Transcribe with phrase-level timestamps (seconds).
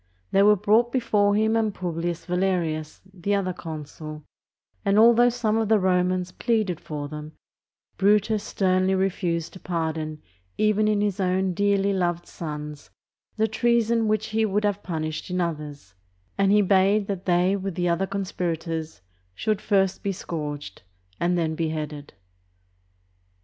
[0.31, 4.23] They were brought before him and Publius Valerius, the other consul,
[4.83, 7.33] and although some of the Romans pleaded for them,
[7.97, 10.23] Brutus sternly refused to pardon
[10.57, 12.89] even in his own dearly loved sons
[13.37, 15.93] the treason which he would have punished in others,
[16.35, 19.01] and he bade that they with the other conspirators
[19.35, 20.81] should first be scourged
[21.19, 22.15] and then beheaded.